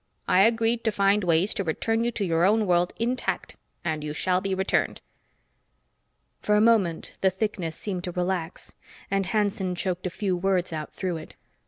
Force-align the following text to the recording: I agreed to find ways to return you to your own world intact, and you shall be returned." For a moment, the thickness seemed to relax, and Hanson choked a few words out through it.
I 0.27 0.41
agreed 0.47 0.83
to 0.85 0.91
find 0.91 1.23
ways 1.23 1.53
to 1.53 1.63
return 1.63 2.03
you 2.03 2.09
to 2.13 2.25
your 2.25 2.43
own 2.43 2.65
world 2.65 2.91
intact, 2.97 3.55
and 3.85 4.03
you 4.03 4.13
shall 4.13 4.41
be 4.41 4.55
returned." 4.55 4.99
For 6.39 6.55
a 6.55 6.59
moment, 6.59 7.11
the 7.21 7.29
thickness 7.29 7.75
seemed 7.75 8.05
to 8.05 8.11
relax, 8.11 8.73
and 9.11 9.27
Hanson 9.27 9.75
choked 9.75 10.07
a 10.07 10.09
few 10.09 10.35
words 10.35 10.73
out 10.73 10.91
through 10.91 11.17
it. 11.17 11.35